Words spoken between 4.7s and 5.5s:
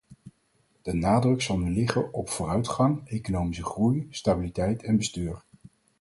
en bestuur.